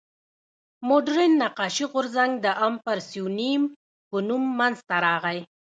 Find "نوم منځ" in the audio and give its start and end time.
4.27-4.77